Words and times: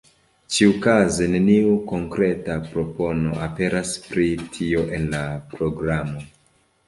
Ĉiuokaze 0.53 1.25
neniu 1.33 1.73
konkreta 1.91 2.55
propono 2.69 3.35
aperas 3.49 3.93
pri 4.07 4.25
tio 4.55 4.81
en 4.99 5.05
la 5.13 5.21
programo. 5.55 6.25